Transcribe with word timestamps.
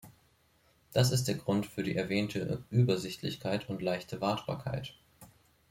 Das 0.93 1.11
ist 1.11 1.27
der 1.27 1.35
Grund 1.35 1.67
für 1.67 1.83
die 1.83 1.95
erwähnte 1.95 2.63
Übersichtlichkeit 2.71 3.69
und 3.69 3.83
leichte 3.83 4.19
Wartbarkeit. 4.19 4.95